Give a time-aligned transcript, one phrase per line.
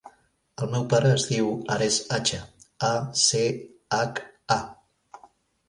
[0.63, 2.41] El meu pare es diu Ares Acha:
[2.89, 2.91] a,
[3.27, 3.45] ce,
[4.01, 4.25] hac,
[4.59, 4.61] a.